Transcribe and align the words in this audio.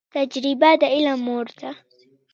تجریبه 0.15 0.69
د 0.81 0.83
علم 0.93 1.19
مور 1.25 1.47
ده 1.59 1.71